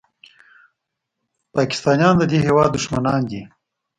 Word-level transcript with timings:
پاکستان 1.53 1.99
او 2.01 2.03
طالبان 2.05 2.29
د 2.29 2.29
دې 2.31 2.37
هېواد 2.47 2.69
دښمنان 2.73 3.21
دي. 3.29 3.41